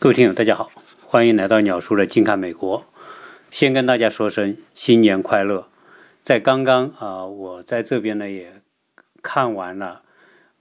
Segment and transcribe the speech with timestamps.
[0.00, 0.70] 各位听友，大家好，
[1.08, 2.86] 欢迎来到鸟叔的近看美国。
[3.50, 5.66] 先跟大家说声新年快乐。
[6.22, 8.62] 在刚刚啊，我在这边呢也
[9.20, 10.02] 看完了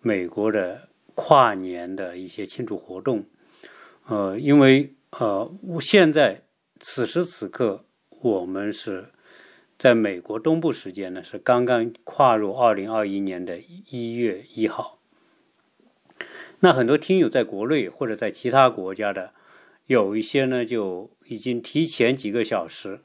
[0.02, 3.26] 美国的跨年的一些庆祝活动。
[4.08, 6.42] 呃，因为呃，现在
[6.80, 7.86] 此时此刻
[8.22, 9.06] 我们是
[9.78, 14.97] 在美国东部时间呢是刚刚跨入二零二一年的一月一号。
[16.60, 19.32] 那很多听友在国内或者在其他国家的，
[19.86, 23.02] 有一些呢就已经提前几个小时，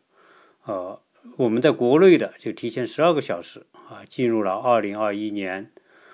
[0.65, 0.99] 呃，
[1.37, 5.71] 我们在国内的就提前十二个小时啊，进入了二零二一年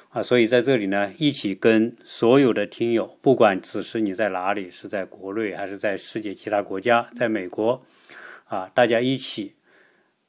[0.09, 7.85] 啊，所以在这里呢，一起跟所有的听友，不管此时你在哪里，是在国内还是在世界其他国家，在美国
[8.47, 9.55] 啊，大家一起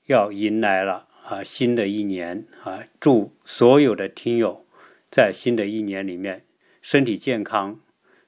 [0.06, 4.68] 要迎来了啊新的一年啊，祝所有的听友
[5.10, 6.44] 在新的一年里面。
[6.82, 7.80] 身体健康，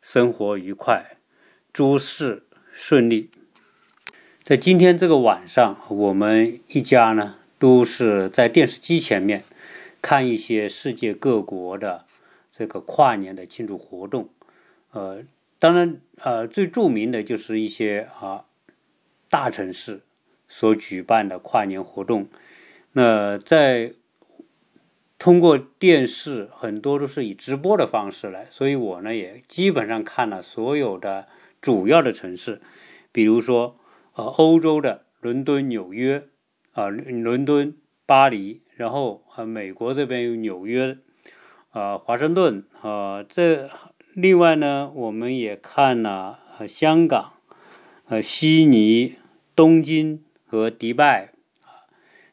[0.02, 1.18] 生活愉快，
[1.72, 3.30] 诸事顺利。
[4.44, 9.44] 在今天这个晚上，我们一家呢都是在电视机前面
[10.02, 12.06] 看一些世界各国的
[12.52, 14.30] 这个跨年的庆祝活动。
[14.92, 15.24] 呃，
[15.60, 18.46] 当然，呃，最著名的就是一些啊
[19.30, 20.02] 大城市
[20.50, 22.28] 所举办的跨年活动。
[22.94, 23.94] 那在
[25.22, 31.28] 通过电视，很多都是以直播的方式来，所以我呢也基本上看了所有的
[31.62, 32.60] 主要的城市，
[33.12, 33.78] 比如说
[34.16, 36.24] 呃欧洲的伦敦、纽约
[36.74, 37.76] 啊，伦敦、
[38.08, 40.98] 巴黎，然后啊美国这边有纽约
[41.70, 43.70] 啊华盛顿啊，这
[44.14, 47.34] 另外呢我们也看了香港、
[48.08, 49.18] 呃悉尼、
[49.56, 51.86] 东京和迪拜啊，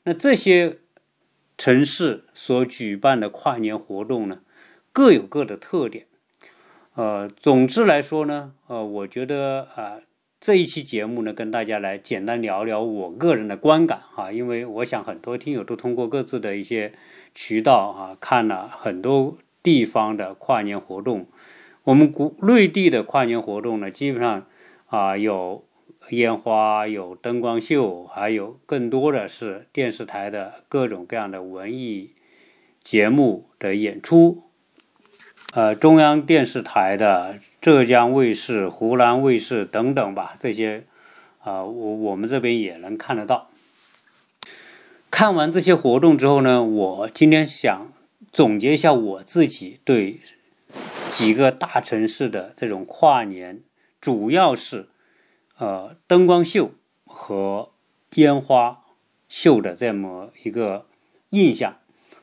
[0.05, 0.79] 那这些。
[1.59, 4.39] 城市所举办的跨年活动呢，
[4.93, 6.07] 各有各的特点。
[6.95, 9.99] 呃，总之来说呢，呃，我觉得啊，
[10.41, 16.93] 这一期节目呢，跟大家来简单聊聊我个人的观感哈，因为我想很多听友都通过各自的一些
[17.35, 21.27] 渠道啊，看了很多地方的跨年活动。
[21.83, 24.47] 我们国内地的跨年活动呢，基本上
[24.87, 25.65] 啊有。
[26.11, 32.13] 烟花有灯光秀，还有更多的是电视台的各种各样的文艺
[32.83, 34.45] 节目的演出。
[35.53, 40.85] 呃，中央电视台的、浙江卫视、湖南卫视等等吧，这些
[41.41, 43.51] 啊，我我们这边也能看得到。
[45.11, 47.93] 看完这些活动之后呢，我今天想
[48.33, 50.21] 总结一下我自己对
[51.11, 53.61] 几个大城市的这种跨年，
[54.01, 54.89] 主要是。
[55.59, 56.71] 呃，灯光秀
[57.05, 57.73] 和
[58.15, 58.85] 烟花
[59.29, 60.87] 秀的这么一个
[61.31, 61.79] 印象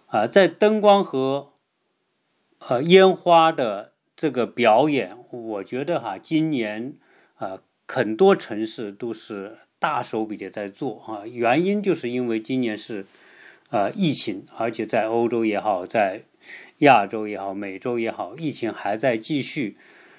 [0.07, 1.51] 啊，在灯光和
[2.59, 6.93] 呃烟花的这个表演，我觉得哈，今年
[7.35, 13.05] 啊很多城市都是大手笔的在做啊，原因就是因为今年是
[13.69, 16.23] 呃疫情，而且在欧洲也好，在
[16.77, 19.75] 亚洲也好，美洲也好，疫情还在继续，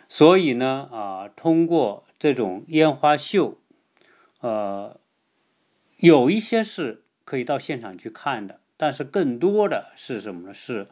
[0.06, 2.03] 所以呢啊，通过。
[2.19, 3.59] 这种烟花秀，
[4.41, 4.99] 呃，
[5.99, 10.54] 有一些是可以到现场去看的，但是更多的是什么呢？
[10.54, 10.88] 是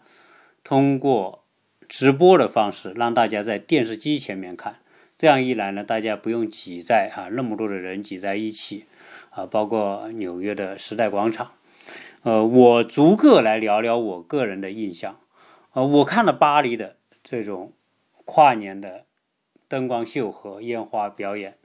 [0.62, 1.44] 通过
[1.88, 4.80] 直播的方式让大家在电视机前面看。
[5.16, 8.84] 这样一来呢，大家不用挤在啊那么多的人挤在一起
[9.30, 11.52] 啊，包括纽约的时代广场。
[12.22, 15.18] 呃，我逐个来聊聊我个人的印象。
[15.72, 17.72] 呃，我看了巴黎的这种
[18.26, 19.03] 跨年的。
[19.74, 21.58] 灯光秀和烟花表演，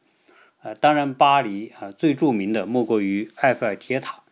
[0.63, 4.23] 呃，当然巴黎啊最著名的莫过于埃菲尔铁塔，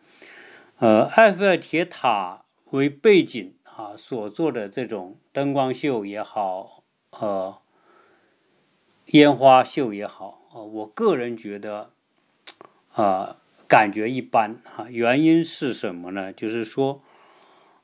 [0.80, 7.58] 呃，埃菲尔铁塔为背景啊所做的这种灯光秀也好，呃，
[9.12, 11.92] 烟花秀也好，啊，我个人觉得
[12.90, 13.36] 啊
[13.68, 14.56] 感觉一般。
[14.64, 16.32] 哈，原因是什么呢？
[16.32, 17.00] 就是说，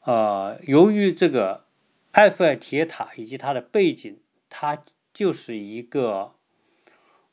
[0.03, 1.66] 呃，由于这个
[2.15, 4.19] 埃菲尔铁塔以及它的背景，
[4.50, 4.82] 它
[5.14, 6.34] 就是一个，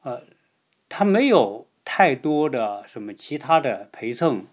[0.04, 0.28] 呃，
[0.88, 4.46] 它没有太多的什么其他的陪衬。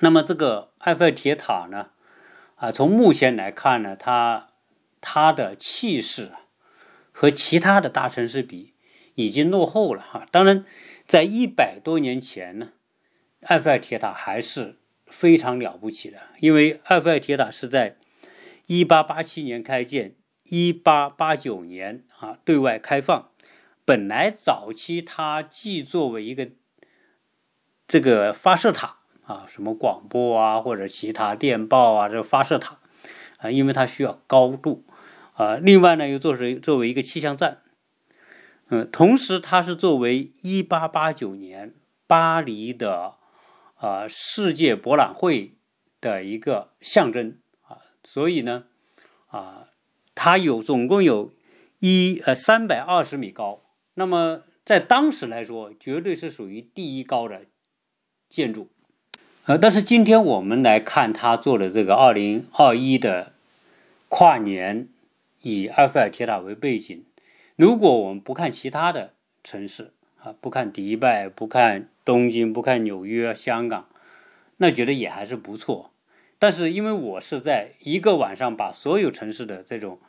[0.00, 1.90] 那么这个埃菲尔铁塔呢，
[2.56, 4.48] 啊，从目前来看呢，它
[5.02, 6.32] 它的气势
[7.12, 8.72] 和其他的大城市比
[9.14, 10.26] 已经落后了哈。
[10.30, 10.64] 当然，
[11.06, 12.72] 在一百多年前呢，
[13.42, 17.98] 埃菲尔铁塔还是非常了不起的，因为埃菲尔铁塔是在
[18.66, 20.14] 一八八七年开建。
[20.48, 23.30] 一八八九年啊，对外开放。
[23.84, 26.50] 本来早期它既作为一个
[27.86, 32.78] 这个发射塔啊，什么广播啊或者其他电报啊，这个发射塔
[33.38, 34.84] 啊，因为它需要高度
[35.34, 35.56] 啊。
[35.56, 37.62] 另外呢，又做是作为一个气象站。
[38.68, 41.74] 嗯，同时它是作为一八八九年
[42.06, 43.14] 巴黎的
[43.76, 45.56] 啊世界博览会
[46.02, 48.64] 的一个象征啊，所以呢
[49.28, 49.67] 啊，
[50.20, 51.32] 它有总共有
[51.78, 53.62] 一呃三百二十米高，
[53.94, 57.42] 那么在当时来说，绝对是属于第一高的
[58.28, 58.68] 建筑。
[59.44, 63.32] 呃，但是今天我们来看他做的这个二零二一的
[64.08, 64.88] 跨年，
[65.42, 67.04] 以埃菲尔铁塔为背景。
[67.54, 73.86] 如果我们不看其他的城市啊，不看迪拜，不看东京，不看纽约、香港，
[74.56, 75.92] 那觉得也还是不错。
[76.40, 80.00] 但是因为我是在一个晚上把所有城市的这种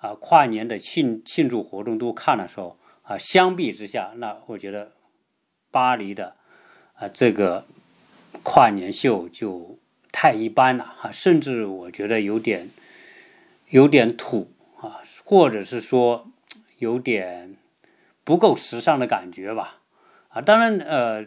[0.00, 4.92] 啊跨年的庆庆祝活动都看的时候啊，相比之下，那我觉得
[5.70, 6.36] 巴黎的
[6.94, 7.66] 啊这个。
[8.44, 9.76] 跨年秀就
[10.12, 12.70] 太一般了啊，甚至我觉得有点
[13.70, 16.30] 有点土啊，或者是说
[16.78, 17.56] 有点
[18.22, 19.80] 不够时尚的感觉吧
[20.28, 20.40] 啊。
[20.40, 21.26] 当然呃，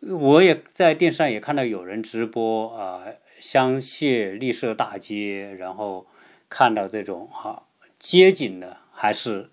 [0.00, 3.04] 我也在电视上也看到有人直播啊，
[3.38, 6.06] 香榭丽舍大街，然后
[6.48, 7.65] 看到这种哈
[7.98, 9.50] 街景呢，还是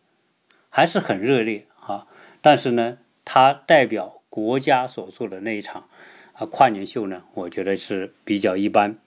[0.69, 2.07] 还是很热烈啊。
[2.41, 5.87] 但是呢，它代表国家所做的那一场。
[6.33, 8.97] 啊，跨年秀呢，我觉得是比较一般。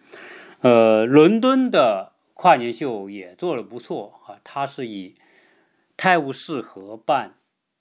[0.61, 5.17] 呃，伦敦的跨年秀也做的不错啊，它是以
[5.97, 7.35] 泰晤士河畔。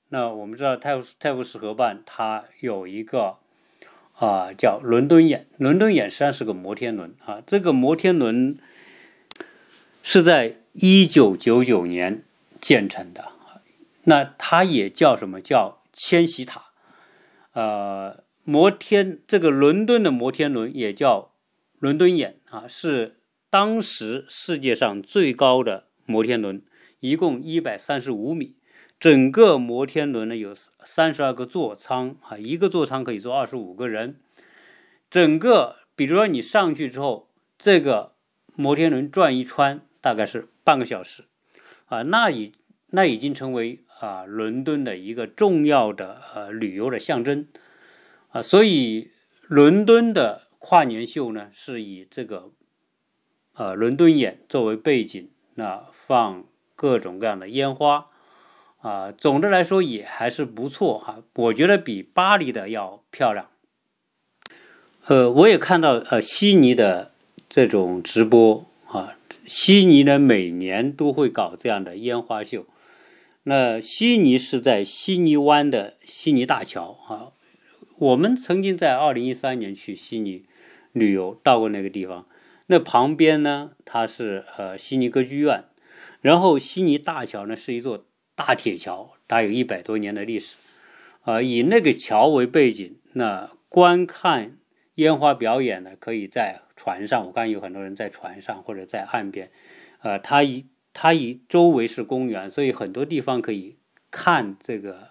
[0.09, 3.37] 那我们知道泰晤泰晤士河畔它有一个
[4.13, 8.57] 啊叫伦敦眼，伦敦眼实际上是个摩天轮啊，这个摩天轮
[10.07, 12.23] 是在一九九九年
[12.61, 13.31] 建成的，
[14.03, 16.65] 那它也叫什么叫千禧塔？
[17.53, 18.23] 呃。
[18.47, 21.31] 摩天这个伦敦的摩天轮也叫
[21.79, 23.17] 伦敦眼啊，是
[23.49, 26.61] 当时世界上最高的摩天轮，
[26.99, 28.53] 一共一百三十五米。
[28.99, 34.19] 整个摩天轮呢有三十二个座舱啊，一个座舱可以坐二十五个人。
[35.09, 38.11] 整个，比如说你上去之后，这个
[38.55, 41.23] 摩天轮转一圈大概是半个小时
[41.87, 42.53] 啊，那已
[42.91, 47.47] 那已经成为啊伦敦的一个重要的呃旅游的象征。
[48.29, 49.09] 啊，所以
[49.47, 52.51] 伦敦的跨年秀呢，是以这个
[53.55, 58.05] 呃伦敦眼作为背景，那放各种各样的烟花，
[58.81, 61.23] 啊，总的来说也还是不错哈。
[61.33, 63.49] 我觉得比巴黎的要漂亮。
[65.07, 67.11] 呃，我也看到呃悉尼的
[67.49, 69.15] 这种直播啊，
[69.45, 72.65] 悉尼呢每年都会搞这样的烟花秀。
[73.43, 77.31] 那悉尼是在悉尼湾的悉尼大桥啊。
[77.97, 80.43] 我们曾经在二零一三年去悉尼
[80.91, 82.27] 旅游，到过那个地方。
[82.65, 85.65] 那旁边呢，它是呃悉尼歌剧院，
[86.21, 88.05] 然后悉尼大桥呢是一座
[88.35, 90.57] 大铁桥，大有一百多年的历史。
[91.21, 94.57] 啊，以那个桥为背景，那观看
[94.95, 97.25] 烟花表演呢，可以在船上。
[97.25, 99.51] 我看有很多人在船上或者在岸边。
[100.01, 103.77] 呃，它以它以周围是公园，所以很多地方可以
[104.11, 105.09] 看这个，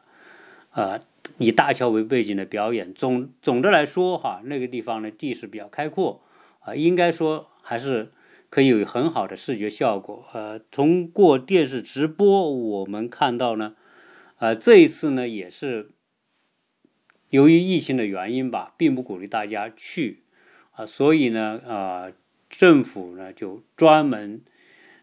[0.73, 1.01] 呃。
[1.39, 6.21] 以大桥为背景的表演，总总的来说哈，那个地方呢地势比较开阔
[6.61, 8.13] 啊，应该说还是
[8.51, 10.27] 可以有很好的视觉效果。
[10.35, 13.75] 呃，通过电视直播我们看到呢，
[14.39, 15.93] 呃，这一次呢也是
[17.31, 20.23] 由于疫情的原因吧，并不鼓励大家去
[20.73, 22.13] 啊，所以呢啊，
[22.49, 24.43] 政府呢就专门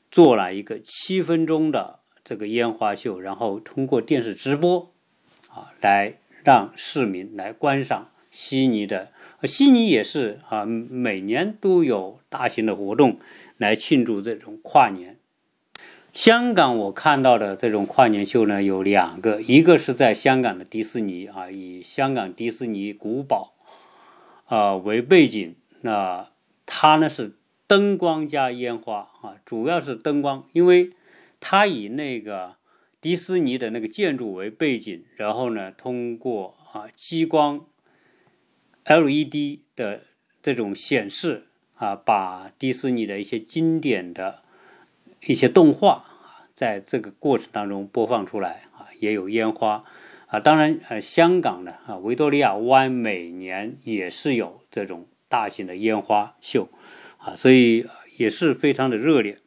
[0.09, 4.93] 做了一个七分钟的这个烟花秀，然后通过电视直播。
[5.49, 9.11] 啊，来让市民来观赏悉尼的，
[9.43, 13.19] 悉尼也是啊，每年都有大型的活动
[13.57, 15.17] 来庆祝这种跨年。
[16.13, 23.53] 香港我看到的这种跨年秀呢，有两个，一个是在香港的迪士尼啊，以香港迪士尼古堡
[24.45, 26.29] 啊为背景，那
[26.65, 27.35] 它呢是
[27.67, 30.91] 灯光加烟花啊，主要是灯光，因为
[31.39, 32.55] 它以那个。
[33.01, 37.65] 迪士尼的那个建筑为背景，然后呢，通过啊激光
[38.85, 40.01] LED 的
[40.43, 44.43] 这种显示啊，把迪士尼的一些经典的
[45.25, 49.83] 一些动画啊，在这个过程当中播放出来啊，也有烟花
[50.27, 50.39] 啊。
[50.39, 56.69] 当然，呃，香港呢啊维多利亚湾每年也是有这种大型的烟花秀
[57.17, 57.87] 啊，所以
[58.17, 59.37] 也是非常的热烈。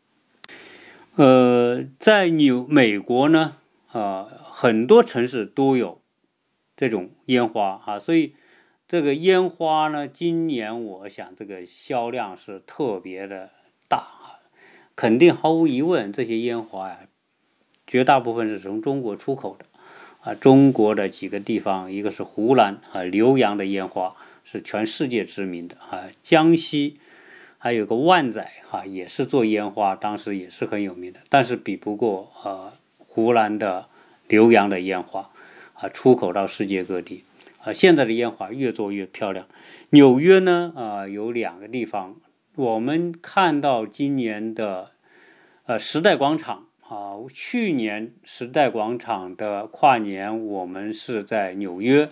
[1.17, 3.57] 呃，在纽美国呢，
[3.93, 6.01] 啊，很多城市都有
[6.77, 8.35] 这种烟花啊，所以
[8.87, 13.51] 这个烟花呢，今年我想这个销量是特别的
[13.89, 14.09] 大，
[14.97, 16.99] 肯定毫无疑问，这些烟花呀，
[17.87, 19.67] 绝大部分是从中国出口的。
[20.21, 26.05] 啊，中国的几个地方，一个是湖南啊，浏阳的烟花是全世界知名的啊。
[26.23, 26.99] 江西
[27.59, 33.87] 还有个万载哈，也是做烟花，当时也是很有名的，但是比不过呃湖南的
[34.27, 35.31] 浏阳的烟花
[35.75, 37.25] 啊，出口到世界各地
[37.59, 37.71] 啊。
[37.71, 39.47] 现在的烟花越做越漂亮。
[39.91, 42.17] 纽约呢啊，有两个地方，
[42.57, 44.93] 我们看到今年的
[45.67, 46.67] 呃时代广场。
[46.87, 52.11] 啊，去年时代广场的跨年，我们是在纽约，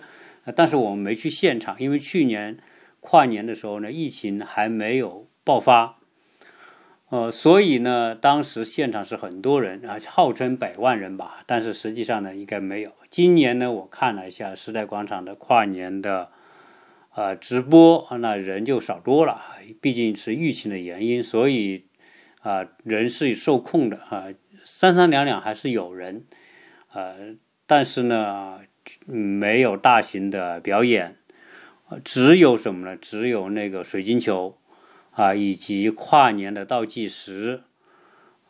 [0.55, 2.57] 但是我们没去现场，因为去年
[2.99, 5.99] 跨年的时候呢，疫情还没有爆发，
[7.09, 12.91] 呃，所以呢，当时现场是很多人啊，号称百万人吧，但是实际上呢，应该没有。
[13.11, 16.31] 今年呢，我看了一下时代广场的跨年的
[17.15, 19.41] 呃直播，那人就少多了，
[19.81, 21.85] 毕竟是疫情的原因，所以
[22.41, 24.27] 啊，人是受控的啊。
[24.65, 26.23] 三三两两还是有人，
[26.93, 27.35] 呃，
[27.67, 28.61] 但是呢，
[29.05, 31.17] 没有大型的表演，
[32.01, 32.95] 只有什么呢？
[32.95, 34.57] 只有那个水晶球
[35.11, 37.63] 啊，以及跨年的倒计时，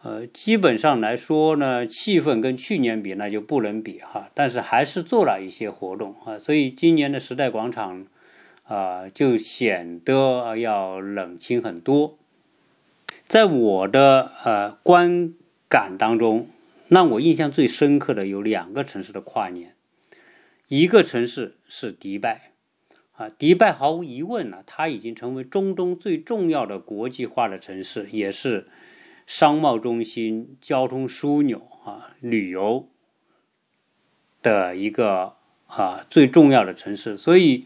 [0.03, 8.05] 呃，基本上来说呢，气氛跟去年比那就不能比哈，但是还是做了一些活动啊，所以今年的时代广场
[8.63, 12.17] 啊，就显得要冷清很多。
[13.27, 15.34] 在我的呃观。
[15.70, 16.48] 感当中，
[16.88, 19.74] 让我印象最深刻的有两个城市的跨年，
[20.67, 22.51] 一个城市是迪拜，
[23.13, 28.67] 啊，迪拜毫无疑问呢，它已经成为中东最重要的国际化的城市，也是
[29.25, 32.88] 商贸中心、交通枢纽啊，旅游
[34.43, 37.17] 的一个啊最重要的城市。
[37.17, 37.65] 所以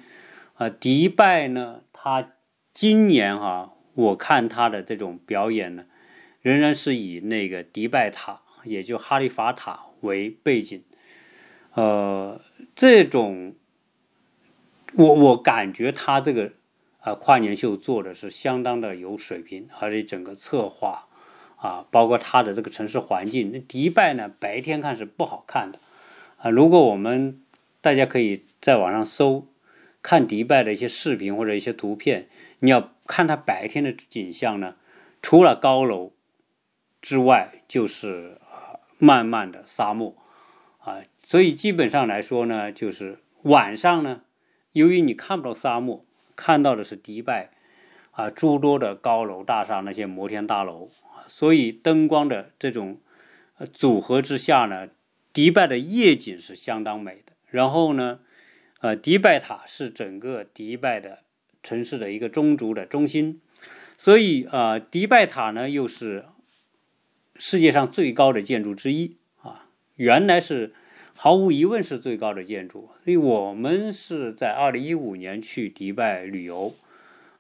[0.57, 2.33] 啊，迪拜呢，它
[2.73, 5.85] 今年哈，我看它的这种表演呢。
[6.41, 10.81] 仍然是以那个迪拜塔，也就哈利法塔为背景，
[11.73, 12.39] 呃，
[12.73, 13.55] 这种
[14.93, 16.53] 我我感觉他这个
[17.01, 21.07] 啊跨年秀做的是相当的有水平，而且整个策划
[21.57, 25.79] 啊，包括它的这个城市环境，那迪拜呢白天看是不好看的
[26.37, 26.49] 啊。
[26.49, 27.41] 如果我们
[27.81, 29.45] 大家可以在网上搜
[30.07, 34.77] 看迪拜的一些视频或者一些图片，你要看它白天的景象呢，
[35.21, 36.13] 除了高楼。
[37.01, 40.15] 之外就是啊，漫漫的沙漠
[40.79, 44.21] 啊，所以基本上来说呢，就是晚上呢，
[44.71, 46.05] 由于你看不到沙漠，
[46.37, 47.51] 看到的是迪拜
[48.11, 50.89] 啊诸多的高楼大厦那些摩天大楼，
[51.27, 52.99] 所以灯光的这种
[53.73, 54.87] 组合之下呢，
[55.33, 57.33] 迪拜的夜景是相当美的。
[57.45, 58.19] 然后呢，
[58.79, 61.19] 呃，迪拜塔是整个迪拜的
[61.62, 63.41] 城市的一个中轴的中心，
[63.98, 66.25] 所以啊，迪拜塔呢又是。
[67.39, 70.74] 世界上最高的建筑之一啊，原来是
[71.15, 72.89] 毫无疑问是最高的建筑。
[73.03, 76.74] 所以我们是在二零一五年去迪拜旅游，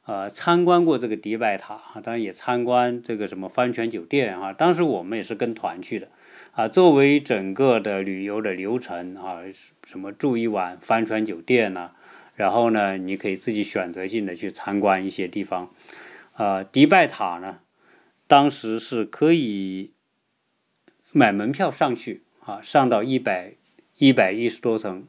[0.05, 4.53] 呃，参观过这个迪拜塔啊，当然也参观这个什么帆船酒店啊。
[4.53, 6.09] 当时我们也是跟团去的
[6.57, 9.41] 啊，作为整个的旅游的流程啊，
[9.83, 11.91] 什么住一晚帆船酒店呢？
[12.33, 15.71] 然后呢，你可以自己选择性的去参观一些地方。
[16.35, 17.59] 呃，迪拜塔呢？
[18.25, 19.91] 当时是可以
[21.11, 23.53] 买门票上去啊，上到一百
[23.99, 25.05] 一百一十多层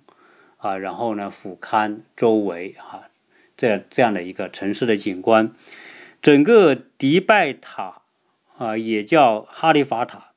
[0.59, 3.09] 啊，然后呢俯瞰周围啊，
[3.57, 5.51] 这样这样的一个城市的景观。
[6.21, 8.03] 整个迪拜塔
[8.59, 10.28] 啊，也叫哈利法塔。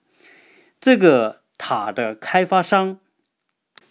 [0.82, 3.00] 这个塔的开发商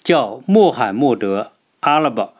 [0.02, 2.34] 叫穆罕默德阿拉伯，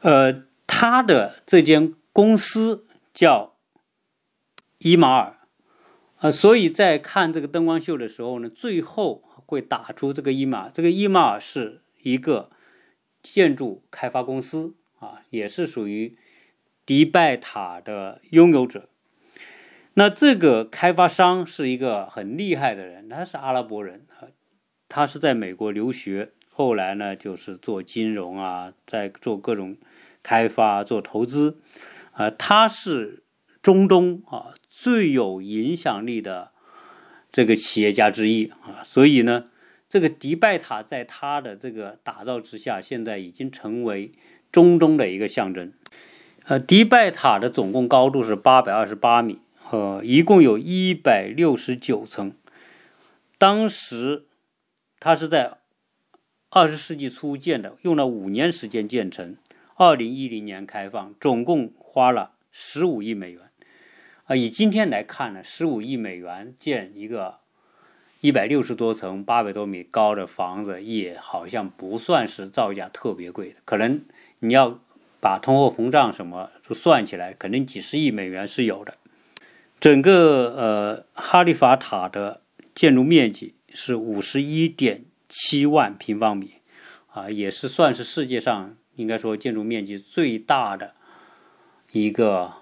[0.00, 3.52] 呃，他的这间公司叫。
[4.80, 5.38] 伊马尔，
[6.18, 10.68] 啊，所以在看这个灯光秀的时候呢，最后会打出这个伊马。
[10.68, 12.50] 这个伊马尔是一个
[13.22, 16.18] 建筑开发公司啊，也是属于
[16.84, 18.90] 迪拜塔的拥有者。
[19.98, 24.06] 那这个开发商是一个很厉害的人，他是阿拉伯人，
[24.90, 29.78] 他是在美国留学，后来呢就是做金融啊，在做各种
[30.22, 31.58] 开发、做投资
[32.12, 33.22] 啊，他是
[33.62, 34.52] 中东啊。
[34.68, 36.50] 最有影响力的
[37.32, 39.46] 这个企业家之一啊，所以呢，
[39.88, 44.12] 这个迪拜塔在他的这个打造之下，现在已经成为
[44.52, 45.72] 中东的一个象征。
[46.44, 52.32] 呃，迪拜塔的总共高度是八百二十八米，呃，一共有一百六十九层。
[53.36, 54.26] 当时
[55.00, 55.58] 它是在
[56.50, 59.36] 二十世纪初建的，用了五年时间建成，
[59.74, 63.42] 二零一零年开放，总共花了十五亿美元。
[64.26, 67.38] 啊，以今天来看呢，十五亿美元建一个
[68.20, 73.56] 一百六十多层、八百多米高的房子，也好像不算是造价特别贵的。
[73.64, 74.04] 可能
[74.38, 74.80] 你要
[75.20, 78.94] 把通货膨胀什么都算起来，肯定几十亿美元是有的。
[79.78, 82.42] 整个呃哈利法塔的
[82.74, 86.54] 建筑面积是五十一点七万平方米，
[87.12, 90.94] 啊，也是算是世界上应该说建筑面积最大的
[91.92, 92.52] 一个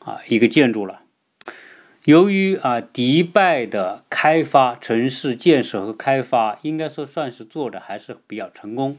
[0.00, 1.02] 啊一个建筑了。
[2.04, 8.98] 由于啊，迪拜的开发、城市建设和开发，应该说算是做的还是比较成功。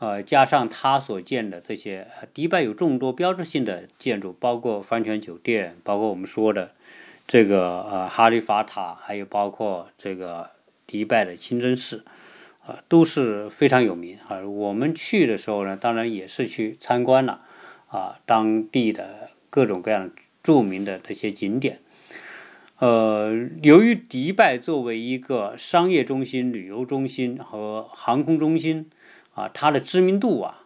[0.00, 6.72] 呃，加上他所建的这些，迪拜有众多标志性的建筑，包括帆船酒店，包括我们说的
[7.28, 10.48] 这个呃哈利法塔，还有包括这个
[10.86, 12.02] 迪拜的清真寺，
[12.66, 14.40] 啊，都是非常有名啊。
[14.40, 17.42] 我们去的时候呢，当然也是去参观了
[17.88, 20.10] 啊，当地的各种各样
[20.42, 21.78] 著名的这些景点。
[22.78, 28.88] 呃，由于迪拜作为一个商业中心、旅游中心和航空中心
[29.34, 30.64] 啊，它的知名度啊，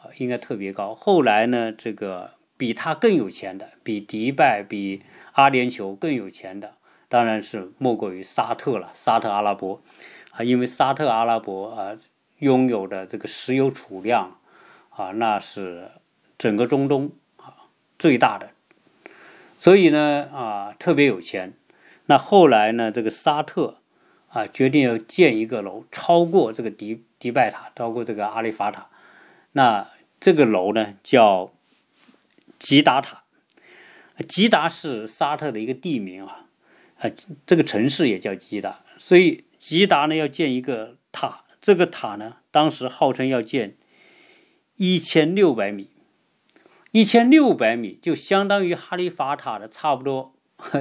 [0.00, 0.94] 啊应该特别高。
[0.94, 6.74] 后来呢，这个比它更有钱的，比迪拜、比阿联酋更有钱的，
[7.08, 8.90] 当然是莫过于沙特了。
[8.94, 9.82] 沙特阿拉伯
[10.30, 11.96] 啊，因为沙特阿拉伯啊
[12.38, 14.38] 拥有的这个石油储量
[14.90, 15.90] 啊，那是
[16.38, 17.68] 整个中东啊
[17.98, 18.50] 最大的。
[19.58, 21.54] 所以呢，啊，特别有钱。
[22.06, 23.78] 那后来呢，这个沙特
[24.36, 28.90] 啊，决定要建一个楼，超过这个迪迪拜塔，超过这个阿里法塔。
[29.52, 29.88] 那
[30.20, 31.54] 这个楼呢，叫
[32.58, 33.22] 吉达塔。
[34.28, 36.48] 吉达是沙特的一个地名啊，
[36.98, 37.10] 啊，
[37.46, 38.80] 这个城市也叫吉达。
[38.98, 41.44] 所以吉达呢，要建一个塔。
[41.62, 43.78] 这个塔呢，当时号称要建
[44.76, 45.88] 一千六百米。
[46.90, 50.34] 一千六百米就相当于哈利法塔的差不多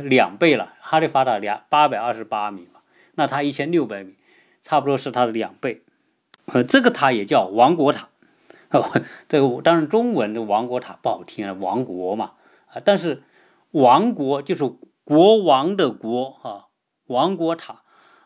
[0.04, 0.74] 两倍了。
[0.82, 2.68] 哈利法塔两八百二十八米，
[3.16, 4.16] 那它一千六百米，
[4.62, 5.82] 差不多是它的两倍。
[6.46, 8.10] 呃，这个塔也叫王国塔。
[9.28, 12.34] 这个当然中文的王国塔不好听啊，王国嘛
[12.68, 13.24] 啊，但是
[13.72, 14.70] 王国就是
[15.04, 16.68] 国王的国啊，
[17.08, 17.82] 王国塔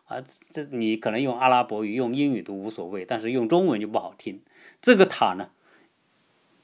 [0.06, 4.42] 啊，这你可能用阿拉伯语、用英语都无所谓，但是用中文就不好听。
[4.82, 5.50] 这个塔呢，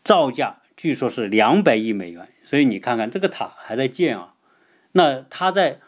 [0.04, 0.62] 造价。
[0.78, 4.34] 据说是两百亿美元，所以你看看这个塔还在建啊。
[4.92, 5.80] 那它在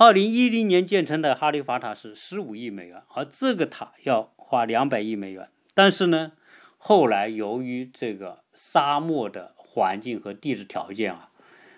[0.00, 5.48] 二零一零年建成的哈利法塔是十五亿美元，而这个塔要花两百亿美元。
[5.74, 6.30] 但是呢，
[6.76, 11.30] 后来由于这个沙漠的环境和地质条件啊，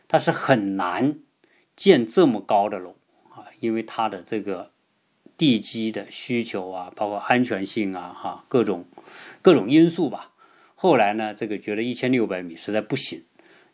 [0.06, 1.20] 它是很难
[1.74, 2.96] 建这么高的楼
[3.30, 4.70] 啊，因为它的这个
[5.38, 8.85] 地基的需求啊，包括安全性啊，哈，各种
[9.40, 10.33] 各种因素吧。
[10.74, 13.24] 后来呢，这个觉得一千六百米实在不行，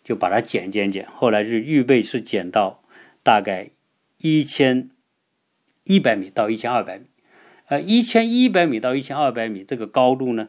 [0.04, 1.08] 就把它减减减。
[1.16, 2.78] 后来是预备是减到
[3.24, 3.70] 大概
[4.18, 4.90] 一千
[5.84, 7.06] 一百米到一千二百米，
[7.66, 10.48] 呃，一千一百米到一千二百米这个高度呢，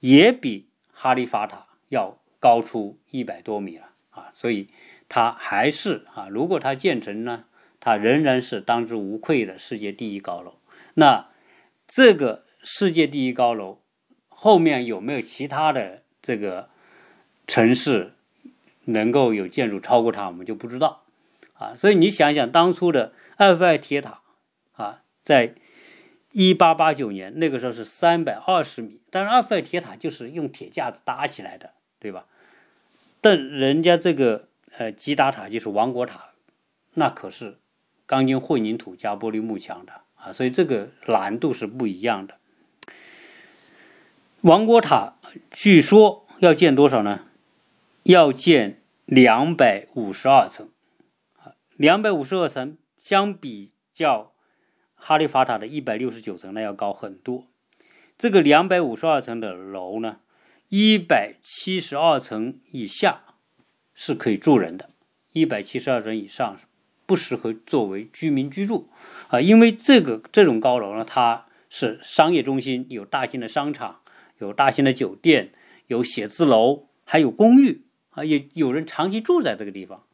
[0.00, 4.30] 也比哈利法塔要高出一百多米了啊。
[4.32, 4.68] 所以
[5.08, 7.44] 它还是啊，如果它建成呢，
[7.80, 10.58] 它仍然是当之无愧的世界第一高楼。
[10.94, 11.28] 那
[11.86, 13.80] 这个世界第一高楼。
[14.36, 16.68] 后面有没有其他的这个
[17.46, 18.12] 城市
[18.84, 21.03] 能够有建筑超过它，我们就不知道
[21.64, 21.76] 啊。
[21.76, 24.20] 所以你想想，当初的埃菲尔铁塔
[24.72, 25.54] 啊，在
[26.32, 32.26] 一八八九年那个时候是三百二十米，但是埃菲尔铁塔就是用铁架子搭起来的，对吧？
[33.20, 36.30] 但人家这个呃吉达塔就是王国塔，
[36.94, 37.58] 那可是
[38.04, 42.34] 钢筋混凝土加玻璃幕墙的啊，所以这个难度是不一样的。
[44.42, 45.14] 王国塔
[45.50, 47.20] 据说要建多少呢？
[48.02, 50.68] 要建两百五十二层，
[51.76, 54.32] 两百五十二层相比较
[54.94, 57.46] 哈利法塔的一百六十九层，那要高很多。
[58.16, 60.18] 这个两百五十二层的楼呢，
[60.68, 63.24] 一百七十二层以下
[63.94, 64.90] 是可以住人的，
[65.32, 66.56] 一百七十二层以上
[67.06, 68.88] 不适合作为居民居住
[69.28, 74.00] 啊，因为这个这种高楼呢，它是商业中心，有大型的商场。
[74.38, 75.52] 有大型的酒店，
[75.86, 80.04] 有写字楼，还有公寓啊，也有人长期住在这个地方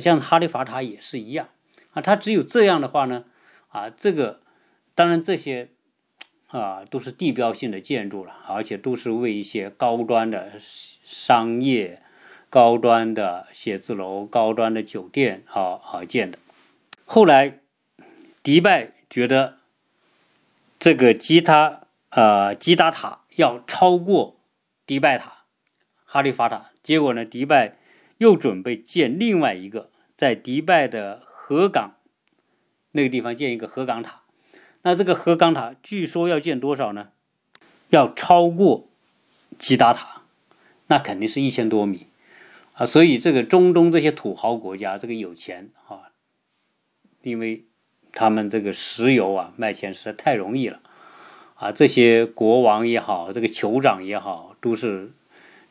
[0.00, 1.48] 像哈利法塔也是一样
[1.92, 3.24] 啊，它只有这样的话呢
[3.68, 4.40] 啊，这个
[4.94, 5.68] 当然这些
[6.48, 12.02] 啊都是地标性的建筑了，而且都是为一些高端的商业、
[12.48, 16.38] 高端的写字楼、高端的酒店啊而建的。
[17.04, 17.58] 后来
[18.42, 19.58] 迪拜觉得
[20.78, 23.20] 这个吉他呃吉达塔。
[23.36, 24.40] 要超过
[24.86, 25.44] 迪拜塔、
[26.06, 27.22] 哈利法塔，结果呢？
[27.22, 27.76] 迪拜
[28.18, 31.96] 又准备建另外一个，在迪拜的河港
[32.92, 34.22] 那个地方建一个河港塔。
[34.82, 37.08] 那这个河港塔据说要建多少呢？
[37.90, 38.88] 要超过
[39.58, 40.22] 吉达塔，
[40.88, 42.06] 那肯定是一千多米
[42.72, 42.86] 啊。
[42.86, 46.10] 所以这个中东这些土豪国家，这个有钱啊，
[47.22, 47.64] 因为
[48.12, 50.80] 他们这个石油啊卖钱实在太容易了
[51.54, 51.70] 啊。
[51.70, 55.12] 这些国王也好，这个酋长也好，都是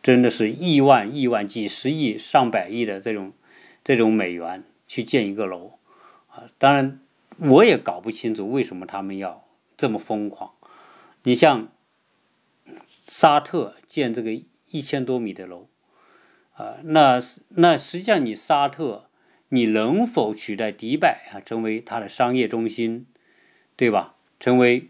[0.05, 3.33] 真的是亿万亿万、几十亿、上百亿的这种
[3.83, 5.79] 这种美元去建一个楼
[6.29, 6.45] 啊。
[6.57, 7.01] 当然。
[7.37, 10.53] 我也搞不清楚为什么他们要这么疯狂。
[11.23, 11.67] 你像
[13.05, 14.31] 沙特建这个
[14.69, 15.67] 一千多米的楼，
[16.53, 19.09] 啊，那那实际上你沙特，
[19.49, 23.05] 你能否取代迪拜啊，成为它的商业中心，
[23.75, 24.15] 对吧？
[24.39, 24.87] 成为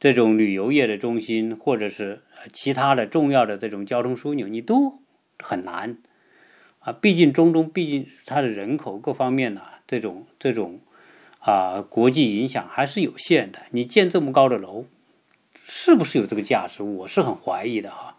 [0.00, 5.00] 这种旅游业的中心，或者是其他的重要的这种交通枢纽，你都
[5.38, 5.98] 很难
[6.80, 6.92] 啊。
[6.92, 10.80] 毕竟中东，毕竟它的人口各方面呢，这种这种。
[11.46, 13.58] 啊，国际影响还是有限的。
[13.72, 14.86] 你建这么高的楼，
[15.52, 16.82] 是不是有这个价值？
[16.82, 18.16] 我是很怀疑的哈。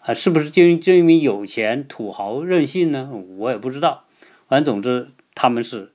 [0.00, 3.12] 啊，是不是就就因为有钱土豪任性呢？
[3.38, 4.06] 我也不知道。
[4.48, 5.92] 反正总之，他们是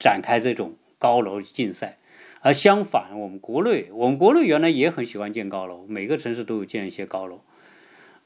[0.00, 1.98] 展开这种高楼竞赛。
[2.42, 7.40] 而相反，我们国内，我们国内原来也很喜欢建高楼，每个城市都有建一些高楼。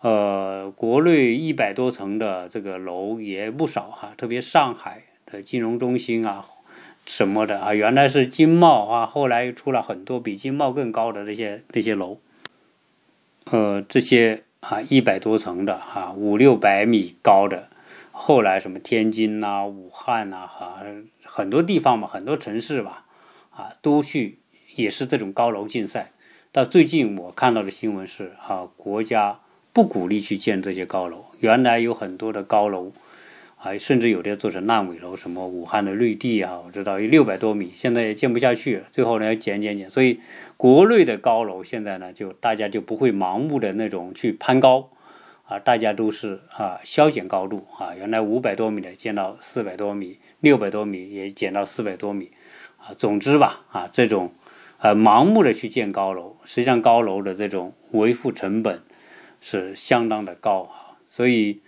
[0.00, 6.46] 呃，国内一百多层的这个楼也不少哈，特别上海的金融中心啊。
[7.05, 7.72] 什么的啊？
[7.72, 12.18] 原来是金茂啊，后来又出了很多比金茂更高的那些那些楼，
[13.44, 17.68] 呃，这些啊一百多层的啊五六百米高的，
[18.11, 20.83] 后来什么天津呐、武汉呐哈
[21.22, 23.06] 很多地方嘛，很多城市吧
[23.57, 24.38] 啊都去
[24.77, 26.12] 也是这种高楼竞赛。
[26.53, 29.40] 到最近我看到的新闻是啊，国家
[29.73, 32.92] 不鼓励去建这些高楼，原来有很多的高楼。
[33.59, 38.83] 啊，甚至有的做成烂尾楼，什么武汉的绿地啊，我知道有六百多米，现在也建不下去。
[38.92, 39.88] 最后呢，要减减减。
[39.88, 40.21] 所以，
[40.59, 44.90] 国内的高楼现在呢，就大家就不会盲目的那种去攀高，
[45.47, 47.95] 啊，大家都是啊削减高度啊。
[47.97, 52.31] 原来五百多米的建到四百多米，六百多米也减到四百多米，
[52.94, 54.33] 总之吧，啊，这种
[54.79, 58.83] 呃盲目的去建高楼，实际上高楼的这种维护成本
[59.40, 61.61] 是相当的高啊，所以。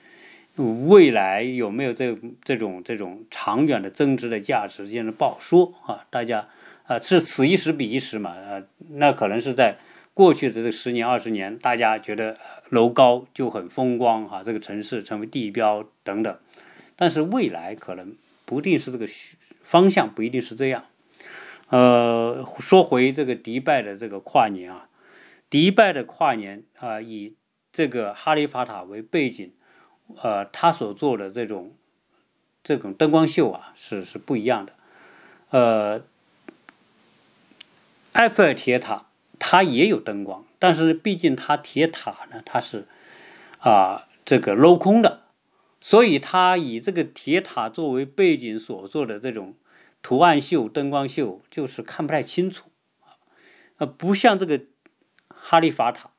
[0.88, 6.04] 未来有没有这这种这种长远的增值的价值，现在不好说啊。
[6.10, 6.48] 大家
[6.88, 8.60] 啊，是此一时彼一时嘛啊。
[8.94, 9.76] 那可能是在
[10.14, 12.36] 过去的这十年二十年，大家觉得
[12.70, 16.36] 楼高就很风光哈，这个城市成为地标等等。
[16.96, 19.06] 但是未来可能不定是这个
[19.62, 20.86] 方向，不一定是这样。
[21.68, 24.88] 呃，说回这个迪拜的这个跨年啊，
[25.50, 27.34] 迪拜的跨年啊，以
[27.72, 29.52] 这个哈利法塔为背景。
[30.22, 31.74] 呃，他所做的这种
[32.64, 34.72] 这种灯光秀啊，是是不一样的。
[35.50, 36.02] 呃，
[38.12, 42.86] 埃菲尔铁塔它也有灯光，但是毕竟它铁塔呢，它是
[43.58, 45.24] 啊这个镂空的，
[45.78, 49.54] 所以它以这个铁塔作为背景所做的这种
[50.08, 52.70] 图案秀、灯光秀，就是看不太清楚
[53.76, 53.84] 啊。
[53.84, 54.62] 不像这个
[55.28, 56.12] 哈利法塔，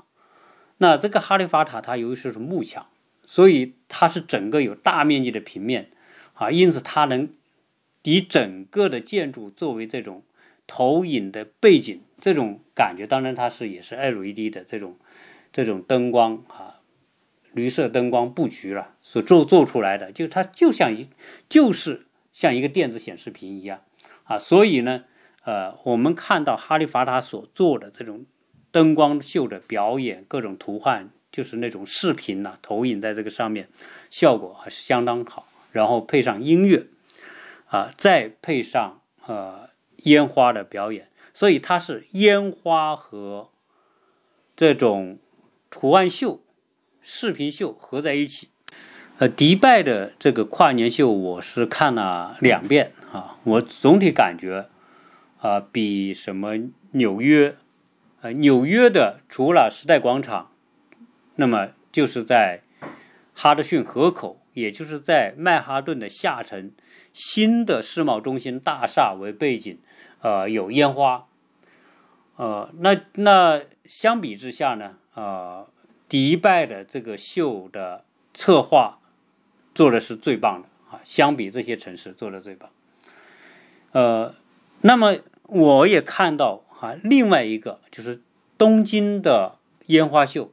[0.78, 2.86] 那这个哈利法塔它由于是木墙。
[3.26, 5.90] 所以它是整个有大面积的平面，
[6.36, 7.34] 啊，因此它能
[8.04, 10.22] 以整个的建筑作为这种
[10.68, 15.00] 投影的背景，这种感觉当然它是也是 LED 的这种
[15.52, 16.82] 这种灯光啊，
[17.54, 21.10] 绿色灯光布局了所做做出来的，就它就像一
[21.48, 22.06] 就是
[22.40, 23.82] 像一个电子显示屏一样
[24.24, 25.04] 啊，所以呢，
[25.44, 28.26] 呃，我们看到哈利法塔所做的这种
[28.72, 31.10] 灯光秀的表演，各种图案。
[31.30, 33.68] 就是那种视频呐，投影在这个上面，
[34.10, 35.50] 效果还是相当好。
[35.74, 36.88] 然后配上音乐，
[37.68, 39.70] 啊，再配上呃
[40.04, 43.50] 烟花的表演，所以它是烟花和
[44.56, 45.20] 这种
[45.70, 46.42] 图案秀、
[47.02, 48.48] 视频秀合在一起。
[49.20, 54.70] 呃，迪拜的这个跨年秀，我是看了两遍啊，我总体感觉
[55.42, 56.54] 啊，比什么
[56.92, 57.58] 纽约，
[58.22, 60.52] 呃，纽约的除了时代广场。
[61.36, 62.62] 那么就是在
[63.34, 66.72] 哈德逊河口，也就是在曼哈顿的下城
[67.12, 69.78] 新的世贸中心大厦为背景，
[70.22, 71.26] 呃，有烟花，
[72.38, 75.68] 呃，那那相比之下呢，呃，
[76.08, 78.99] 迪拜的这个秀的策划
[79.74, 82.70] 做的是最棒的啊，相比这些城市做的最棒，
[83.92, 84.36] 呃，
[84.82, 88.22] 那么我也看到啊，另外一个就是
[88.58, 90.52] 东京的烟花秀。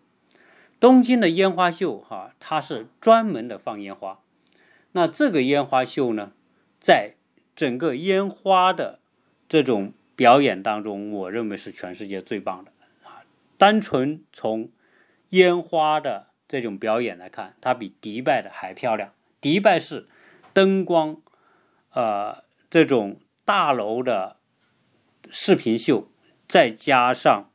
[0.79, 4.21] 东京的烟花秀，哈，它是专门的放烟花。
[4.93, 6.33] 那这个烟花秀呢，
[6.79, 7.15] 在
[7.57, 8.99] 整个烟花的
[9.49, 12.71] 这种表演当中，我认为是全世界最棒的
[13.05, 13.25] 啊。
[13.57, 14.69] 单纯从
[15.31, 19.13] 烟花的这种表演来看，它比迪拜的还漂亮。
[19.41, 20.09] 迪拜是
[20.53, 21.21] 灯光，
[21.93, 24.37] 呃，这种大楼的
[25.31, 26.09] 视频秀，
[26.49, 27.51] 再加上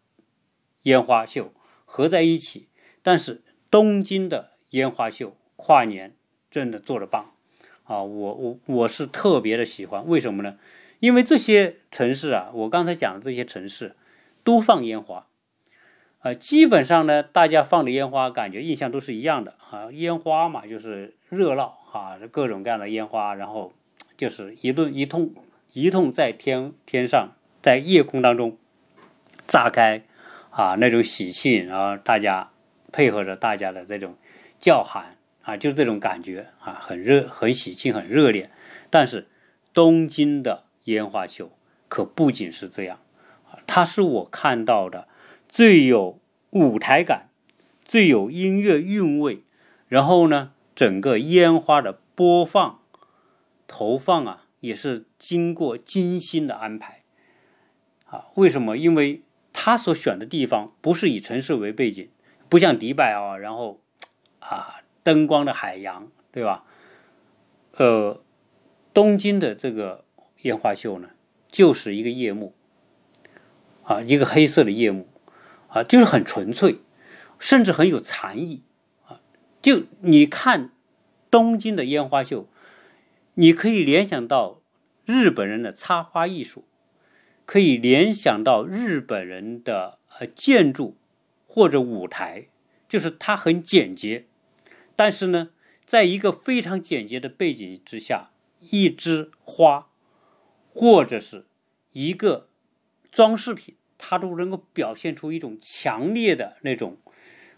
[0.83, 1.53] 烟花秀
[1.85, 2.67] 合在一起。
[3.01, 6.15] 但是东京的烟花秀跨年
[6.49, 7.33] 真的做的棒
[7.85, 8.03] 啊！
[8.03, 10.59] 我我我是特别的喜欢，为什么呢？
[10.99, 13.95] 因为这些城市啊，我刚才讲的这些城市
[14.43, 15.27] 都放烟花，
[16.21, 23.73] 啊，基本上呢，大家放的烟花感觉印象都是一样的啊，烟花嘛就是热闹啊，各种各样的烟花，然后
[24.15, 25.33] 就是一顿一通
[25.73, 27.31] 一通在天天上
[27.61, 28.57] 在夜空当中
[29.47, 30.03] 炸开
[30.49, 32.51] 啊，那种喜庆，然后大家
[32.91, 34.15] 配合着大家的这种
[34.59, 38.49] 叫喊啊，就这种感觉啊，很热很喜庆很热烈，
[38.89, 39.27] 但是
[39.73, 40.63] 东京的。
[40.85, 41.51] 烟花秀
[41.87, 42.97] 可不仅是这样，
[43.67, 45.07] 它是我看到的
[45.51, 47.29] 最有舞台感、
[47.85, 49.43] 最有音乐韵味。
[49.87, 52.79] 然后呢，整个烟花的播放、
[53.67, 57.03] 投放啊，也是经过精心的安排。
[58.05, 58.75] 啊，为什么？
[58.75, 59.21] 因为
[59.53, 62.09] 他所选的地方不是以城市为背景，
[62.49, 63.79] 不像迪拜啊，然后
[64.39, 66.63] 啊，灯光的海洋，对吧？
[67.73, 68.23] 呃，
[68.91, 70.05] 东京的这个。
[70.43, 71.09] 烟花秀呢，
[71.51, 72.55] 就是一个夜幕，
[73.83, 75.07] 啊，一个黑色的夜幕，
[75.71, 76.79] 啊，就是很纯粹，
[77.39, 78.63] 甚至很有禅意，
[79.07, 79.19] 啊，
[79.61, 80.71] 就你看
[81.29, 82.47] 东京的烟花秀，
[83.33, 84.61] 你可以联想到
[85.05, 86.65] 日本人的插花艺术，
[87.45, 90.95] 可以联想到日本人的呃建筑
[91.47, 92.47] 或者舞台，
[92.87, 94.27] 就是它很简洁，
[94.95, 95.49] 但是呢，
[95.85, 99.87] 在一个非常简洁的背景之下，一枝花。
[100.73, 101.47] 或者是
[101.91, 102.47] 一个
[103.11, 106.97] 装饰品，它都能够表现出一种强烈的那种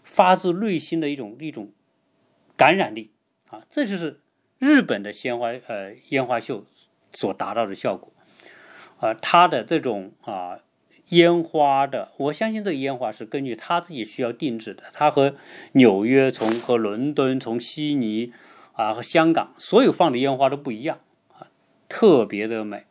[0.04, 1.72] 发自内心的一种一种
[2.54, 3.10] 感染力
[3.48, 3.62] 啊！
[3.70, 4.20] 这就是
[4.58, 6.66] 日本的鲜花呃烟花秀
[7.12, 8.12] 所达到的效果
[9.00, 9.14] 啊！
[9.14, 10.60] 它的这种啊
[11.08, 14.84] 烟花的，我相信这个烟花是根据他自己需要定制的。
[14.92, 15.34] 它和
[15.72, 18.32] 纽约、从和伦敦、从悉尼
[18.74, 21.00] 啊和香港所有放的烟花都不一样
[21.32, 21.48] 啊，
[21.88, 22.84] 特别的美。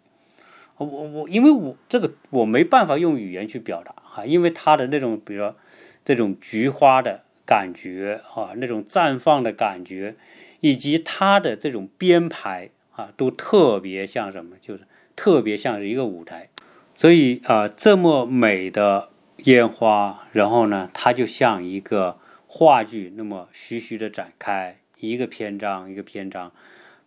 [0.78, 5.56] 我我因为我这个我没办法用语言去表达啊，因为它的那种，比如说
[6.04, 10.16] 这种菊花的感觉啊，那种绽放的感觉，
[10.62, 14.56] 以及它的这种编排啊，都特别像什么？
[14.60, 16.50] 就是特别像是一个舞台。
[16.96, 19.10] 所以啊，这么美的
[19.46, 26.52] 烟花，然后呢，它就像一个话剧那么徐徐的展开，一个篇章一个篇章，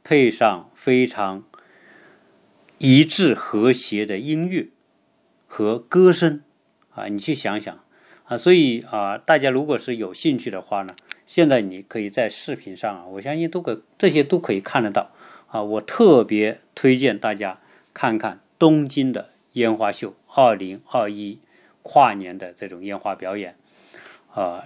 [0.05, 1.43] 配上非常。
[2.79, 4.69] 一致和谐的音乐
[5.47, 6.43] 和歌声
[6.91, 7.81] 啊，你去想想
[8.25, 15.11] 啊，所以啊，大家如果是有兴趣的话呢，现在你可以在视频上啊，我相信都可这些都可以看得到
[15.49, 15.63] 啊。
[15.63, 17.61] 我特别推荐大家
[17.95, 21.39] 看看东京的烟花秀，二零二一
[21.83, 23.57] 跨年的这种烟花表演
[24.35, 24.65] 啊。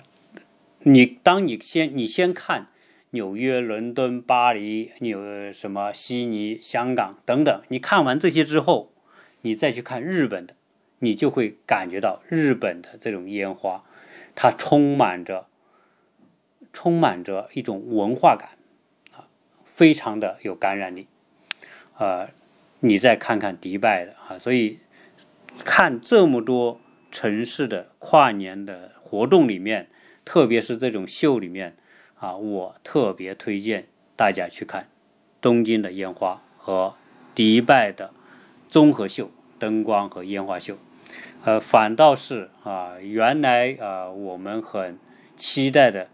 [0.81, 2.67] 你当你先你先看。
[3.13, 8.93] 纽约、伦敦、巴黎、纽什么悉尼、香港等等，你看完这些之后，
[9.41, 10.55] 你再去看日本的，
[11.01, 13.85] 你就会感觉到日本的这种烟花，
[14.37, 15.49] 它充满着
[16.73, 18.51] 充满着一种文化感
[19.13, 19.27] 啊，
[19.65, 21.09] 非常的有感染力
[21.95, 22.29] 啊。
[22.79, 24.79] 你再看看迪拜的啊，所以
[25.65, 29.91] 看这么多城市的跨年的活动里面，
[30.25, 31.77] 特别是这种秀里面。
[32.21, 34.89] 啊，我特别推荐大家去看
[35.41, 36.95] 东京的烟花和
[37.35, 38.13] 迪拜的
[38.69, 40.77] 综合秀，灯光和烟花秀。
[41.43, 44.99] 呃，反倒是啊，原来啊我们很
[45.35, 46.09] 期待的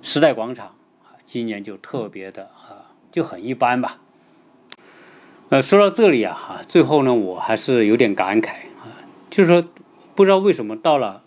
[0.00, 0.68] 时代广场
[1.02, 4.00] 啊，今年就特别的啊就很一般吧。
[5.48, 9.68] 呃，说到这里啊，哈，最后呢，我还是有点感慨啊，就是说
[10.14, 11.24] 不知道为什么到了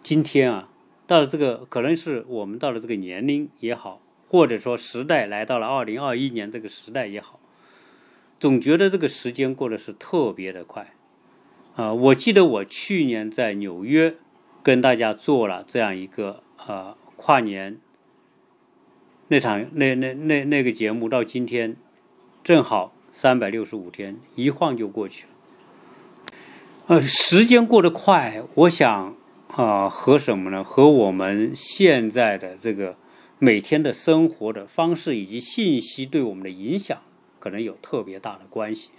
[0.00, 0.68] 今天啊。
[1.06, 7.38] 到了这个，可能是我们到了这个年龄也好，或者说时代来到了二零二一年这个时代也好，
[8.40, 10.94] 总觉得这个时间过得是特别的快
[11.76, 11.92] 啊！
[11.92, 14.14] 我记得我去年在纽约
[14.62, 17.78] 跟大家做了这样一个呃跨年
[19.28, 21.76] 那场那那那那个节目，到今天
[22.42, 25.30] 正好三百六十五天，一晃就过去了。
[26.86, 29.14] 呃，时间过得快，我想。
[29.56, 30.64] 啊，和什么呢？
[30.64, 32.96] 和我们现在的这个
[33.38, 37.00] 每天的生活的方式以及信息对我们的影响，
[37.38, 38.90] 可能有特别大的关系。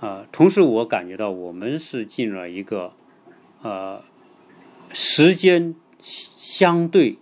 [0.00, 2.92] 啊，同时我感觉到我们是进入了一个
[3.62, 4.04] 呃
[4.92, 7.16] 时间相对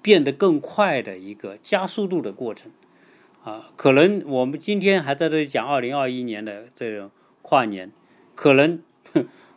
[0.00, 2.70] 变得更快的一个加速度的过程
[3.42, 3.72] 啊。
[3.74, 7.10] 可能我们今天还在这里讲二零二一年的这种
[7.42, 7.90] 跨年，
[8.36, 8.80] 可能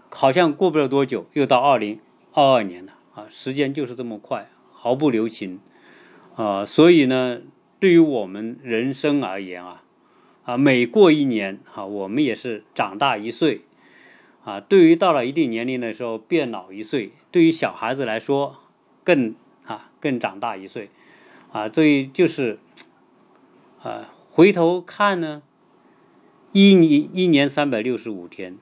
[0.09, 1.99] 好像过不了多久又到二零
[2.33, 3.25] 二二年了啊。
[3.29, 5.59] 时间就是这么快，毫不留情
[6.35, 6.65] 啊。
[6.65, 7.41] 所以呢。
[7.79, 9.83] 对于我们人生而言啊，
[10.45, 13.65] 啊，每过一年啊，我们也是长大一岁
[14.43, 14.59] 啊。
[14.59, 18.55] 对于到了一定年龄的时候变老一岁，对于小孩子来说
[19.03, 20.89] 更啊更长大一岁
[21.51, 21.67] 啊。
[21.69, 22.57] 所以就是
[23.83, 25.43] 啊，回头看呢，
[26.51, 28.57] 一年一年三百六十五天，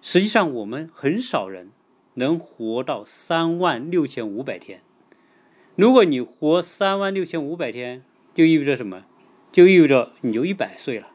[0.00, 1.70] 实际上我们很少人
[2.14, 4.80] 能活到三万六千五百天。
[5.76, 9.04] 如果你活三万六千五百天，就意味着什么？
[9.50, 11.08] 就意味着你就一百岁了，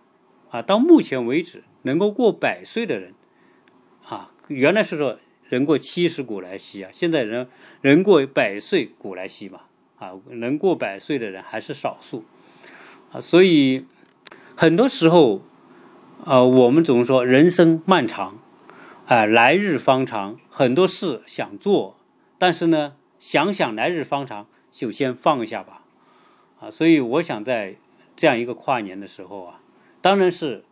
[0.49, 0.61] 啊！
[0.61, 3.13] 到目前为止，能够过百岁的人，
[4.07, 7.49] 啊，原来是说人过七十古来稀啊，现在人
[7.81, 9.61] 人过百岁古来稀嘛，
[9.97, 12.23] 啊，能过百岁的人还是少数，
[13.11, 13.85] 啊，所以
[14.55, 15.41] 很多时候，
[16.23, 18.38] 啊，我们总说人生漫长，
[19.09, 21.97] 啊，来日方长，很多事想做，
[22.37, 25.81] 但是呢，想想来日方长，就先放下吧。
[26.59, 27.77] 啊，所以我想在
[28.15, 29.61] 这样一个跨年的时候啊，
[29.99, 30.63] 当然是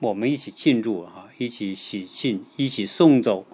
[0.00, 3.46] 我们一起庆祝啊，一起喜庆，一起送走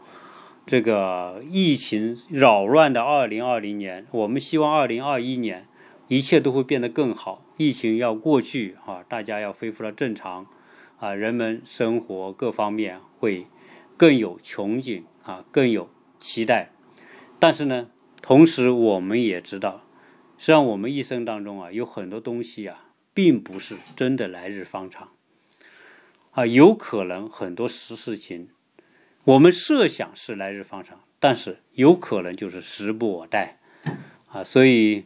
[0.64, 4.07] 这个疫情扰乱的二零二零年。
[4.11, 5.68] 我们希望二零二一年
[6.09, 10.46] 一切都会变得更好，疫情要过去啊，大家要恢复了正常
[10.98, 13.46] 啊，人们生活各方面会
[14.01, 16.71] 更有憧憬啊，更有期待。
[17.39, 17.91] 但是呢，
[18.23, 19.85] 同时我们也知道。
[20.39, 25.11] 实际上，我们一生当中啊，有很多东西啊，并不是真的来日方长，
[26.31, 28.49] 啊，有可能很多实事情，
[29.25, 33.59] 我们设想是来日方长，但是有可能就是时不我待，
[34.29, 35.05] 啊，所以，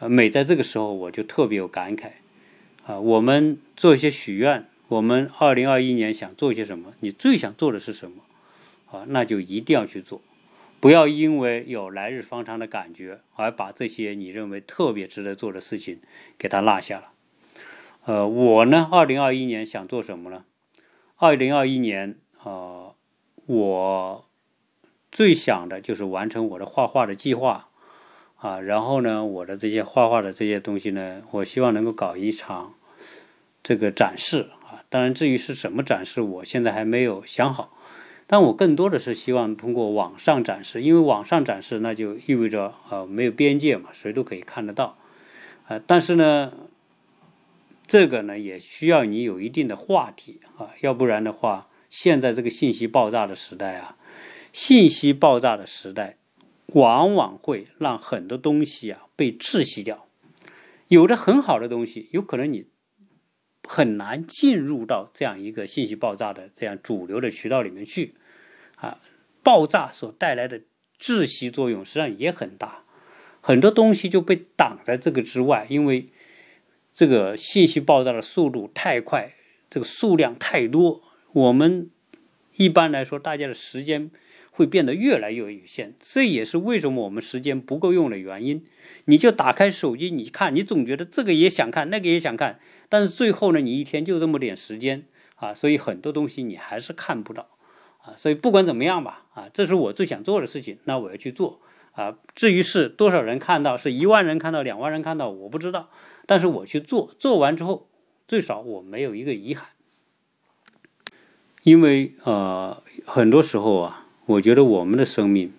[0.00, 2.10] 呃，每在这个时候，我就特别有感慨，
[2.84, 6.92] 啊，我们做一些许愿，我们二零二一年想做些什么？
[7.00, 8.22] 你最想做的是什么？
[8.90, 10.20] 啊，那就一定要去做。
[10.78, 16.00] 不要因为有来日方长的感觉，而把这些你认为特别值得做的事情
[16.36, 17.12] 给它落下了。
[18.04, 20.44] 呃，我呢，二零二一年想做什么呢？
[21.16, 22.92] 二零二一年啊，
[23.46, 24.28] 我
[25.10, 27.70] 最想的就是完成我的画画的计划
[28.36, 28.60] 啊。
[28.60, 32.74] 然后呢，我的这些画画的这些东西呢，我希望能够搞一场
[33.62, 34.50] 这个展示。
[34.94, 37.76] 当然，至于是什么展示，我现在还没有想好。
[38.28, 44.96] 但我更多的是希望通过网上展示，因为网上展示那就意味着呃没有边界嘛，谁都可以看得到，
[45.66, 46.52] 啊，但是呢，
[47.88, 53.96] 这个呢也需要你有一定的话题啊，要不然的话，现在这个信息爆炸的时代啊，
[54.52, 56.18] 信息爆炸的时代，
[56.66, 60.06] 往往会让很多东西啊被窒息掉，
[60.86, 62.68] 有的很好的东西，有可能你。
[63.66, 68.14] 很难进入到这样一个信息爆炸的这样主流的渠道里面去，
[68.76, 69.00] 啊，
[69.42, 70.60] 爆炸所带来的
[71.00, 72.84] 窒息作用实际上也很大，
[73.40, 76.08] 很多东西就被挡在这个之外，因为
[76.92, 79.34] 这个信息爆炸的速度太快，
[79.68, 81.90] 这个数量太多，我们
[82.56, 84.10] 一般来说大家的时间。
[84.56, 88.64] 会变得越来越有限，这也是为什么我们时间不够用的原因。
[89.06, 97.48] 你就打开手机，你看，你总觉得这个也想看，那个也想看，但是最后呢，你一天就这么点时间啊，所以很多东西你还是看不到
[97.98, 98.14] 啊。
[98.16, 101.60] 所以不管怎么样吧，啊，这是我最想做的事情，那我要去做
[101.92, 102.16] 啊。
[102.34, 105.90] 至于是多少人看到，是一万人看到，两万人看到，我不知道，
[106.26, 107.88] 但是我去做，做完之后，
[108.28, 109.68] 最少我没有一个遗憾，
[111.62, 114.00] 因为呃，很多时候啊。
[114.26, 115.52] 我觉得我们的生命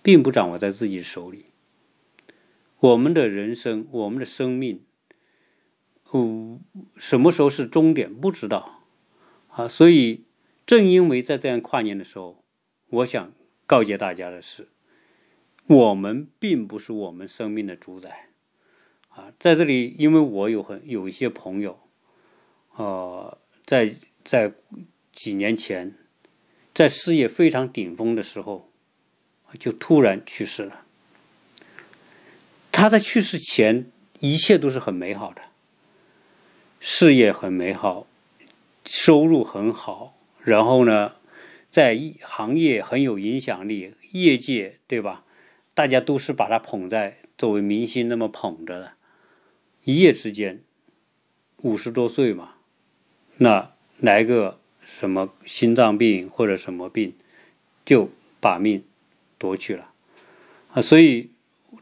[0.00, 1.46] 并不掌握在自己手里，
[2.78, 4.80] 我们的人生，我们的生命，
[6.12, 6.60] 嗯，
[6.96, 8.82] 什么时候是终点不知道
[9.48, 9.68] 啊。
[9.68, 10.24] 所以，
[10.64, 12.44] 正因为在这样跨年的时候，
[12.88, 13.32] 我想
[13.66, 14.68] 告诫大家的是，
[15.66, 18.28] 我们并不是我们生命的主宰
[19.08, 19.32] 啊。
[19.38, 21.78] 在这里，因为我有很有一些朋友，
[22.76, 24.54] 呃，在在
[25.12, 25.96] 几年前。
[26.74, 28.70] 在事业非常顶峰的时候，
[29.58, 30.84] 就突然去世了。
[32.70, 35.40] 他在去世前，一切都是很美好的，
[36.88, 38.06] 事业很美好，
[38.84, 41.16] 收入很好，然后呢，
[41.68, 45.24] 在行业很有影响力，业界对吧？
[45.74, 48.92] 大家都是把他捧在作为明星那么捧着的。
[49.82, 50.62] 一夜之间，
[51.56, 52.54] 五十多岁嘛，
[53.38, 57.16] 那来个什么心脏病或者什么病，
[57.84, 58.10] 就
[58.40, 58.84] 把命
[59.38, 59.90] 夺去了
[60.72, 60.80] 啊！
[60.80, 61.30] 所以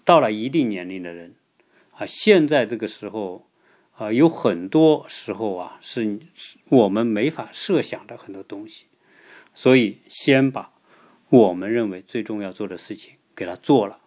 [0.03, 1.35] 到了一定年龄的人
[1.95, 3.47] 啊，现在这个时候
[3.97, 6.21] 啊，有很多时候啊，是
[6.69, 8.87] 我们没法设想的很多东西。
[9.55, 10.73] 所以，先把
[11.29, 14.01] 我们认为最重要做的事情给他做了，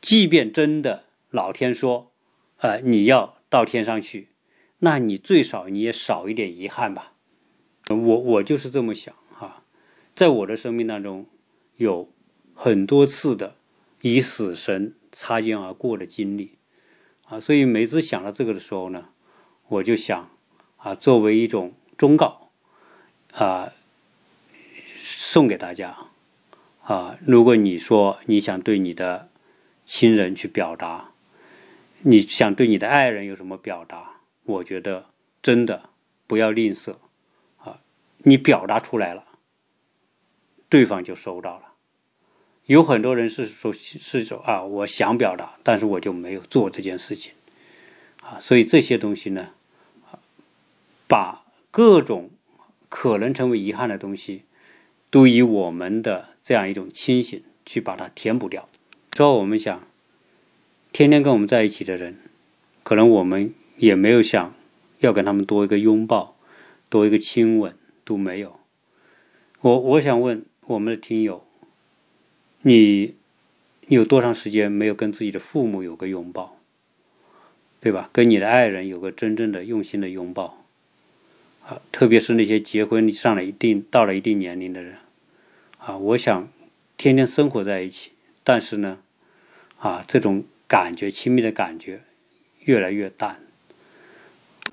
[0.00, 2.12] 即便真的老天说，
[2.58, 4.28] 呃，你要到天上去，
[4.80, 7.14] 那你最少你也少一点遗憾吧。
[7.88, 9.64] 我我就是这么想哈，
[10.14, 11.26] 在我的生命当中，
[11.76, 12.12] 有
[12.52, 13.56] 很多次的
[14.02, 16.58] 与死神擦肩而过的经历
[17.32, 19.08] 啊，所以每次想到这个的时候呢，
[19.68, 20.28] 我就想
[20.76, 22.50] 啊，作为一种忠告
[23.32, 23.72] 啊。
[25.04, 25.96] 送给大家
[26.84, 27.16] 啊！
[27.26, 29.30] 如果你说你想对你的
[29.86, 31.12] 亲人去表达，
[32.02, 34.20] 你想对你的爱人有什么表达？
[34.44, 35.06] 我觉得
[35.40, 35.88] 真的
[36.26, 36.96] 不要吝啬
[37.56, 37.80] 啊！
[38.18, 39.24] 你表达出来了，
[40.68, 41.71] 对方就收到了。
[42.66, 47.34] 有很多人是说，是说啊，我想表达，但是我就没有做这件事情
[48.22, 48.38] 啊。
[48.38, 49.50] 所以这些东西呢，
[51.06, 52.30] 把各种
[52.88, 54.42] 可能成为遗憾的东西。
[55.10, 58.66] 都以我们的这样一种清醒去把它填补掉。
[59.14, 59.86] 说我们想，
[60.90, 62.16] 天天跟我们在一起的人，
[62.82, 64.54] 可能我们也没有想
[65.00, 66.34] 要跟他们多一个拥抱，
[66.88, 68.58] 多一个亲吻都没有。
[69.60, 71.46] 我我想问我们的听友，
[72.62, 73.14] 你
[73.88, 76.56] 有多长时间没有跟自己的父母有个拥抱，
[77.80, 78.08] 对吧？
[78.12, 80.64] 跟你的爱人有个真正的用心的拥抱。
[81.64, 84.96] 啊，特别是那些结婚上了一定到了一定年龄的人，
[85.78, 86.48] 啊，我想
[86.96, 88.10] 天天生活在一起，
[88.42, 88.98] 但是呢，
[89.78, 92.00] 啊，这种感觉亲密的感觉
[92.64, 93.40] 越来越淡。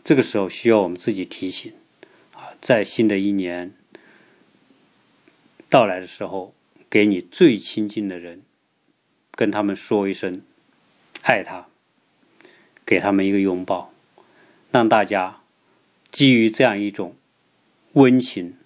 [0.03, 1.71] 这个时候需要我们自己提醒，
[2.33, 3.71] 啊，在新的一年
[5.69, 6.55] 到来的时候，
[6.89, 8.41] 给你最亲近的人，
[9.31, 10.41] 跟他们说一声
[11.21, 11.67] 爱他，
[12.85, 13.93] 给他们一个拥抱，
[14.71, 15.41] 让大家。
[16.11, 17.15] 基于这样一种
[17.93, 18.57] 温情，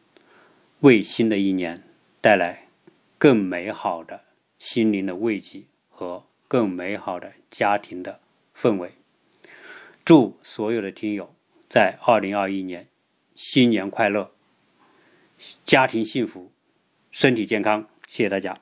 [0.80, 1.84] 为新的一年
[2.22, 2.70] 带来
[3.18, 4.24] 更美好的
[4.58, 8.22] 心灵的慰藉和更美好的家庭的
[8.56, 8.94] 氛围。
[10.06, 11.36] 祝所有的听友
[11.68, 12.88] 在二零二一年
[13.36, 14.32] 新年快乐，
[15.66, 16.50] 家庭幸福，
[17.12, 17.90] 身体健康。
[18.14, 18.56] 谢谢大家。